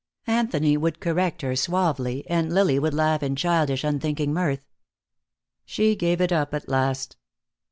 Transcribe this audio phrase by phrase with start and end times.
[0.25, 4.65] Anthony would correct her suavely, and Lily would laugh in childish, unthinking mirth.
[5.63, 7.17] She gave it up at last.